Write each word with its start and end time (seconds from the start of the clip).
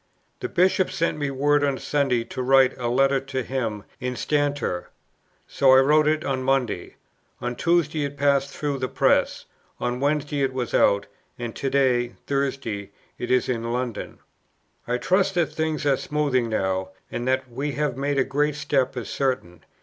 "The 0.39 0.49
Bishop 0.49 0.89
sent 0.89 1.19
me 1.19 1.29
word 1.29 1.63
on 1.63 1.77
Sunday 1.77 2.23
to 2.23 2.41
write 2.41 2.75
a 2.79 2.87
Letter 2.87 3.19
to 3.19 3.43
him 3.43 3.83
'instanter.' 3.99 4.89
So 5.45 5.73
I 5.75 5.79
wrote 5.81 6.07
it 6.07 6.25
on 6.25 6.41
Monday: 6.41 6.95
on 7.39 7.55
Tuesday 7.55 8.05
it 8.05 8.17
passed 8.17 8.49
through 8.49 8.79
the 8.79 8.87
press: 8.87 9.45
on 9.79 9.99
Wednesday 9.99 10.41
it 10.41 10.53
was 10.53 10.73
out: 10.73 11.05
and 11.37 11.55
to 11.55 11.69
day 11.69 12.15
[Thursday] 12.25 12.89
it 13.19 13.29
is 13.29 13.47
in 13.47 13.71
London. 13.71 14.17
"I 14.87 14.97
trust 14.97 15.35
that 15.35 15.53
things 15.53 15.85
are 15.85 15.97
smoothing 15.97 16.49
now; 16.49 16.89
and 17.11 17.27
that 17.27 17.47
we 17.51 17.73
have 17.73 17.95
made 17.95 18.17
a 18.17 18.23
great 18.23 18.55
step 18.55 18.97
is 18.97 19.07
certain. 19.07 19.63